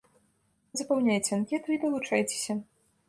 Запаўняйце 0.79 1.29
анкету 1.37 1.67
і 1.77 1.81
далучайцеся. 1.85 2.53